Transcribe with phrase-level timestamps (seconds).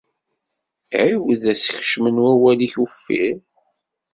[1.01, 3.37] Ԑiwed asekcem n wawal-ik uffir.